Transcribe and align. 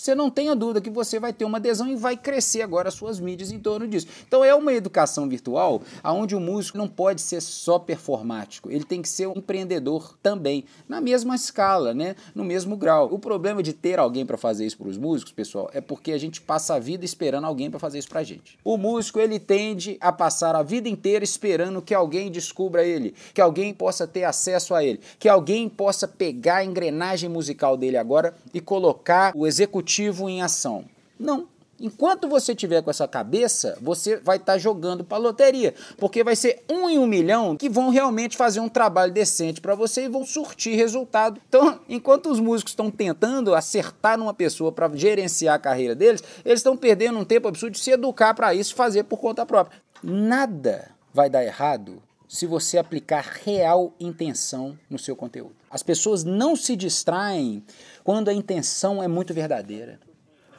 você 0.00 0.14
não 0.14 0.30
tenha 0.30 0.56
dúvida 0.56 0.80
que 0.80 0.88
você 0.88 1.20
vai 1.20 1.32
ter 1.32 1.44
uma 1.44 1.58
adesão 1.58 1.86
e 1.86 1.94
vai 1.94 2.16
crescer 2.16 2.62
agora 2.62 2.88
as 2.88 2.94
suas 2.94 3.20
mídias 3.20 3.52
em 3.52 3.58
torno 3.58 3.86
disso. 3.86 4.06
Então 4.26 4.42
é 4.42 4.54
uma 4.54 4.72
educação 4.72 5.28
virtual 5.28 5.82
onde 6.02 6.34
o 6.34 6.40
músico 6.40 6.78
não 6.78 6.88
pode 6.88 7.20
ser 7.20 7.40
só 7.42 7.78
performático, 7.78 8.70
ele 8.70 8.84
tem 8.84 9.02
que 9.02 9.08
ser 9.08 9.26
um 9.26 9.34
empreendedor 9.36 10.16
também, 10.22 10.64
na 10.88 11.00
mesma 11.00 11.34
escala, 11.34 11.92
né? 11.92 12.16
no 12.34 12.44
mesmo 12.44 12.76
grau. 12.76 13.12
O 13.12 13.18
problema 13.18 13.62
de 13.62 13.72
ter 13.72 13.98
alguém 13.98 14.24
para 14.24 14.38
fazer 14.38 14.64
isso 14.64 14.78
para 14.78 14.88
os 14.88 14.96
músicos, 14.96 15.32
pessoal, 15.32 15.70
é 15.74 15.80
porque 15.80 16.12
a 16.12 16.18
gente 16.18 16.40
passa 16.40 16.74
a 16.74 16.78
vida 16.78 17.04
esperando 17.04 17.46
alguém 17.46 17.70
para 17.70 17.78
fazer 17.78 17.98
isso 17.98 18.08
para 18.08 18.20
a 18.20 18.24
gente. 18.24 18.58
O 18.64 18.76
músico 18.78 19.20
ele 19.20 19.38
tende 19.38 19.98
a 20.00 20.10
passar 20.10 20.54
a 20.54 20.62
vida 20.62 20.88
inteira 20.88 21.24
esperando 21.24 21.82
que 21.82 21.94
alguém 21.94 22.30
descubra 22.30 22.84
ele, 22.84 23.14
que 23.34 23.40
alguém 23.40 23.74
possa 23.74 24.06
ter 24.06 24.24
acesso 24.24 24.74
a 24.74 24.82
ele, 24.82 25.00
que 25.18 25.28
alguém 25.28 25.68
possa 25.68 26.08
pegar 26.08 26.56
a 26.56 26.64
engrenagem 26.64 27.28
musical 27.28 27.76
dele 27.76 27.96
agora 27.96 28.34
e 28.54 28.60
colocar 28.60 29.32
o 29.36 29.46
executivo 29.46 29.89
em 29.98 30.42
ação. 30.42 30.84
Não. 31.18 31.48
Enquanto 31.82 32.28
você 32.28 32.54
tiver 32.54 32.82
com 32.82 32.90
essa 32.90 33.08
cabeça, 33.08 33.78
você 33.80 34.18
vai 34.18 34.36
estar 34.36 34.52
tá 34.52 34.58
jogando 34.58 35.02
para 35.02 35.16
loteria, 35.16 35.74
porque 35.96 36.22
vai 36.22 36.36
ser 36.36 36.62
um 36.70 36.90
em 36.90 36.98
um 36.98 37.06
milhão 37.06 37.56
que 37.56 37.70
vão 37.70 37.88
realmente 37.88 38.36
fazer 38.36 38.60
um 38.60 38.68
trabalho 38.68 39.10
decente 39.10 39.62
para 39.62 39.74
você 39.74 40.04
e 40.04 40.08
vão 40.08 40.26
surtir 40.26 40.76
resultado. 40.76 41.40
Então, 41.48 41.80
enquanto 41.88 42.30
os 42.30 42.38
músicos 42.38 42.72
estão 42.72 42.90
tentando 42.90 43.54
acertar 43.54 44.18
numa 44.18 44.34
pessoa 44.34 44.70
para 44.70 44.94
gerenciar 44.94 45.54
a 45.54 45.58
carreira 45.58 45.94
deles, 45.94 46.22
eles 46.44 46.60
estão 46.60 46.76
perdendo 46.76 47.18
um 47.18 47.24
tempo 47.24 47.48
absurdo 47.48 47.72
de 47.72 47.80
se 47.80 47.90
educar 47.90 48.34
para 48.34 48.54
isso 48.54 48.74
fazer 48.74 49.04
por 49.04 49.18
conta 49.18 49.46
própria. 49.46 49.80
Nada 50.02 50.90
vai 51.14 51.30
dar 51.30 51.42
errado 51.42 52.02
se 52.30 52.46
você 52.46 52.78
aplicar 52.78 53.40
real 53.44 53.92
intenção 53.98 54.78
no 54.88 55.00
seu 55.00 55.16
conteúdo. 55.16 55.56
As 55.68 55.82
pessoas 55.82 56.22
não 56.22 56.54
se 56.54 56.76
distraem 56.76 57.60
quando 58.04 58.28
a 58.28 58.32
intenção 58.32 59.02
é 59.02 59.08
muito 59.08 59.34
verdadeira 59.34 59.98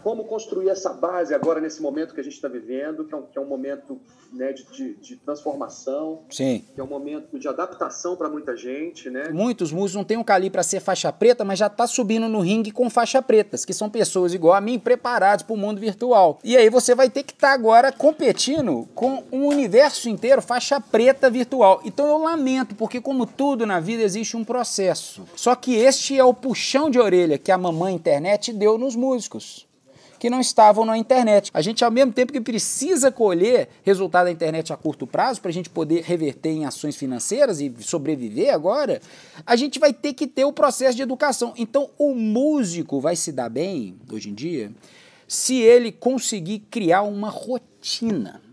como 0.04 0.26
construir 0.26 0.70
essa 0.70 0.94
base 0.94 1.34
agora 1.34 1.60
nesse 1.60 1.82
momento 1.82 2.14
que 2.14 2.20
a 2.20 2.24
gente 2.24 2.34
está 2.34 2.48
vivendo, 2.48 3.06
que 3.06 3.14
é 3.14 3.18
um, 3.18 3.22
que 3.24 3.38
é 3.38 3.42
um 3.42 3.46
momento 3.46 4.00
né, 4.32 4.54
de, 4.54 4.64
de, 4.72 4.94
de, 4.96 5.16
transformação, 5.18 6.24
Sim. 6.30 6.64
que 6.74 6.80
é 6.80 6.84
um 6.84 6.88
momento 6.88 7.38
de 7.38 7.48
adaptação 7.48 8.16
para 8.16 8.30
muita 8.30 8.56
gente. 8.56 9.10
Né? 9.10 9.30
Muitos 9.30 9.72
músicos 9.72 9.96
não 9.96 10.04
têm 10.04 10.18
um 10.18 10.24
cali 10.24 10.50
para 10.50 10.64
ser 10.64 10.80
faixa 10.80 11.12
preta, 11.12 11.44
mas 11.44 11.60
já 11.60 11.68
está 11.68 11.86
subindo 11.86 12.28
no 12.28 12.40
ringue 12.40 12.72
com 12.72 12.90
faixa 12.90 13.22
pretas, 13.22 13.66
que 13.66 13.74
são 13.74 13.90
pessoas 13.90 14.34
igual 14.34 14.54
a 14.54 14.62
mim, 14.62 14.80
preparados 14.80 15.44
para 15.44 15.54
o 15.54 15.58
mundo 15.58 15.80
virtual. 15.80 16.40
E 16.44 16.58
aí 16.58 16.70
você 16.70 16.96
vai 16.96 17.10
ter 17.10 17.24
que 17.24 17.34
estar 17.34 17.50
tá 17.50 17.54
agora 17.54 17.92
competindo 17.92 18.88
com 18.96 19.24
um 19.32 19.48
universo 19.48 20.10
inteiro 20.10 20.42
faixa 20.42 20.80
preta 20.80 21.30
virtual. 21.30 21.82
Então 21.86 22.08
eu 22.08 22.18
lamento, 22.18 22.76
porque 22.76 23.02
como 23.02 23.26
tudo 23.26 23.66
na 23.66 23.80
vida 23.80 24.04
existe 24.04 24.38
um 24.38 24.44
processo. 24.44 25.24
Só 25.36 25.56
que 25.56 25.76
este 25.76 26.18
é 26.18 26.24
o 26.24 26.34
puxão 26.34 26.90
de 26.90 27.00
orelha 27.00 27.38
que 27.38 27.52
a 27.52 27.58
mamãe 27.58 27.94
internet 27.94 28.54
deu 28.54 28.78
nos 28.78 28.96
músicos 28.96 29.71
que 30.22 30.30
não 30.30 30.40
estavam 30.40 30.86
na 30.86 31.00
internet. 31.00 31.50
A 31.52 31.64
gente, 31.64 31.84
ao 31.84 31.90
mesmo 31.90 32.14
tempo 32.14 32.32
que 32.32 32.40
precisa 32.40 33.12
colher 33.12 33.70
resultado 33.82 34.26
da 34.26 34.32
internet 34.32 34.72
a 34.72 34.78
curto 34.78 35.08
prazo, 35.08 35.42
para 35.42 35.50
a 35.50 35.52
gente 35.52 35.68
poder 35.68 36.04
reverter 36.04 36.52
em 36.52 36.64
ações 36.64 36.96
financeiras 36.96 37.60
e 37.60 37.74
sobreviver 37.80 38.54
agora, 38.54 39.02
a 39.44 39.56
gente 39.56 39.80
vai 39.80 39.92
ter 39.92 40.14
que 40.14 40.28
ter 40.28 40.46
o 40.46 40.54
processo 40.54 40.96
de 40.96 41.02
educação. 41.02 41.56
Então, 41.58 41.90
o 41.98 42.14
músico 42.14 43.02
vai 43.02 43.16
se 43.16 43.32
dar 43.32 43.50
bem, 43.50 43.96
hoje 44.12 44.30
em 44.30 44.36
dia, 44.36 44.72
se 45.28 45.56
ele 45.56 45.92
conseguir 45.92 46.60
criar 46.70 47.02
uma 47.02 47.30
rotina. 47.30 48.44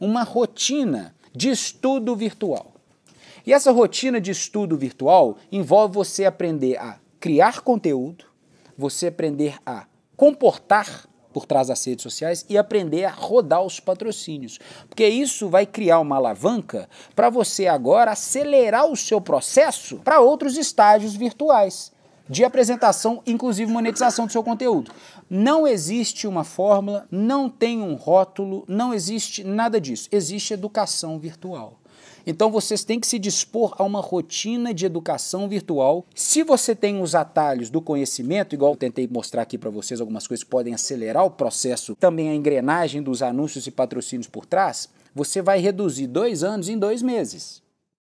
Uma 0.00 0.22
rotina 0.22 1.14
de 1.36 1.50
estudo 1.50 2.16
virtual. 2.16 2.72
E 3.46 3.52
essa 3.52 3.70
rotina 3.70 4.18
de 4.18 4.30
estudo 4.30 4.74
virtual 4.74 5.36
envolve 5.52 5.92
você 5.92 6.24
aprender 6.24 6.78
a 6.78 6.98
criar 7.20 7.60
conteúdo, 7.60 8.24
você 8.74 9.08
aprender 9.08 9.58
a 9.66 9.84
comportar 10.16 11.09
por 11.32 11.46
trás 11.46 11.68
das 11.68 11.84
redes 11.84 12.02
sociais 12.02 12.44
e 12.48 12.58
aprender 12.58 13.04
a 13.04 13.10
rodar 13.10 13.62
os 13.62 13.80
patrocínios. 13.80 14.58
Porque 14.88 15.06
isso 15.06 15.48
vai 15.48 15.66
criar 15.66 16.00
uma 16.00 16.16
alavanca 16.16 16.88
para 17.14 17.30
você 17.30 17.66
agora 17.66 18.12
acelerar 18.12 18.86
o 18.86 18.96
seu 18.96 19.20
processo 19.20 19.96
para 20.04 20.20
outros 20.20 20.56
estágios 20.56 21.14
virtuais 21.14 21.92
de 22.28 22.44
apresentação, 22.44 23.20
inclusive 23.26 23.72
monetização 23.72 24.24
do 24.24 24.32
seu 24.32 24.44
conteúdo. 24.44 24.92
Não 25.28 25.66
existe 25.66 26.28
uma 26.28 26.44
fórmula, 26.44 27.06
não 27.10 27.50
tem 27.50 27.82
um 27.82 27.94
rótulo, 27.94 28.64
não 28.68 28.94
existe 28.94 29.42
nada 29.42 29.80
disso. 29.80 30.08
Existe 30.12 30.54
educação 30.54 31.18
virtual. 31.18 31.79
Então 32.26 32.50
vocês 32.50 32.84
têm 32.84 33.00
que 33.00 33.06
se 33.06 33.18
dispor 33.18 33.74
a 33.78 33.84
uma 33.84 34.00
rotina 34.00 34.72
de 34.74 34.86
educação 34.86 35.48
virtual. 35.48 36.04
Se 36.14 36.42
você 36.42 36.74
tem 36.74 37.00
os 37.00 37.14
atalhos 37.14 37.70
do 37.70 37.80
conhecimento, 37.80 38.54
igual 38.54 38.72
eu 38.72 38.76
tentei 38.76 39.08
mostrar 39.08 39.42
aqui 39.42 39.56
para 39.56 39.70
vocês 39.70 40.00
algumas 40.00 40.26
coisas 40.26 40.44
que 40.44 40.50
podem 40.50 40.74
acelerar 40.74 41.24
o 41.24 41.30
processo, 41.30 41.94
também 41.96 42.28
a 42.28 42.34
engrenagem 42.34 43.02
dos 43.02 43.22
anúncios 43.22 43.66
e 43.66 43.70
patrocínios 43.70 44.28
por 44.28 44.46
trás, 44.46 44.88
você 45.14 45.42
vai 45.42 45.58
reduzir 45.60 46.06
dois 46.06 46.44
anos 46.44 46.68
em 46.68 46.78
dois 46.78 47.02
meses. 47.02 47.62